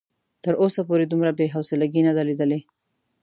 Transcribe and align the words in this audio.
تر 0.43 0.53
اوسه 0.61 0.81
پورې 0.87 1.05
دومره 1.07 1.31
بې 1.37 1.45
حوصلګي 1.53 2.01
نه 2.07 2.13
ده 2.17 2.21
ليدلې. 2.29 2.59